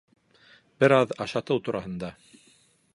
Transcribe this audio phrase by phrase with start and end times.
[0.83, 2.13] Бер аҙ ашатыу тураһында